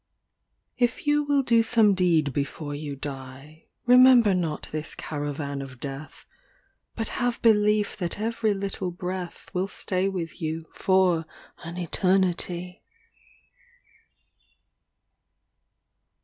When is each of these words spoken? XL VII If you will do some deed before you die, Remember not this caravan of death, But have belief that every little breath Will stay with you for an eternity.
XL 0.01 0.07
VII 0.07 0.83
If 0.85 1.05
you 1.05 1.23
will 1.25 1.43
do 1.43 1.61
some 1.61 1.93
deed 1.93 2.33
before 2.33 2.73
you 2.73 2.95
die, 2.95 3.67
Remember 3.85 4.33
not 4.33 4.67
this 4.71 4.95
caravan 4.95 5.61
of 5.61 5.79
death, 5.79 6.25
But 6.95 7.09
have 7.21 7.39
belief 7.43 7.95
that 7.97 8.19
every 8.19 8.55
little 8.55 8.89
breath 8.89 9.51
Will 9.53 9.67
stay 9.67 10.09
with 10.09 10.41
you 10.41 10.61
for 10.73 11.27
an 11.63 11.77
eternity. 11.77 12.81